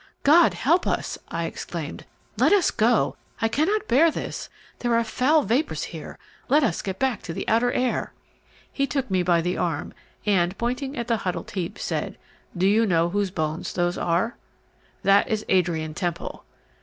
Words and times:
"God 0.23 0.55
help 0.55 0.87
us!" 0.87 1.19
I 1.27 1.45
exclaimed, 1.45 2.05
"let 2.35 2.51
us 2.51 2.71
go. 2.71 3.17
I 3.39 3.47
cannot 3.47 3.87
bear 3.87 4.09
this; 4.09 4.49
there 4.79 4.95
are 4.95 5.03
foul 5.03 5.43
vapours 5.43 5.83
here; 5.83 6.17
let 6.49 6.63
us 6.63 6.81
get 6.81 6.97
back 6.97 7.21
to 7.21 7.33
the 7.33 7.47
outer 7.47 7.71
air." 7.71 8.11
He 8.73 8.87
took 8.87 9.11
me 9.11 9.21
by 9.21 9.41
the 9.41 9.57
arm, 9.57 9.93
and 10.25 10.57
pointing 10.57 10.97
at 10.97 11.07
the 11.07 11.17
huddled 11.17 11.51
heap, 11.51 11.77
said, 11.77 12.17
"Do 12.57 12.65
you 12.65 12.87
know 12.87 13.09
whose 13.09 13.29
bones 13.29 13.73
those 13.73 13.95
are? 13.95 14.35
That 15.03 15.27
is 15.27 15.45
Adrian 15.49 15.93
Temple. 15.93 16.45